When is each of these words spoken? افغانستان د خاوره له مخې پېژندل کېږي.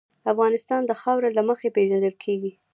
افغانستان 0.31 0.81
د 0.85 0.91
خاوره 1.01 1.29
له 1.37 1.43
مخې 1.49 1.67
پېژندل 1.75 2.15
کېږي. 2.23 2.51